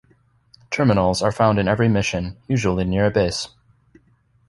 [0.71, 3.49] Terminals are found in every mission, usually near a base.